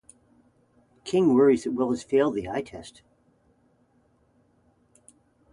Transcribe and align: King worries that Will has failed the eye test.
King 1.03 1.35
worries 1.35 1.63
that 1.63 1.73
Will 1.73 1.91
has 1.91 2.01
failed 2.01 2.33
the 2.33 2.49
eye 2.49 2.63
test. 2.63 3.03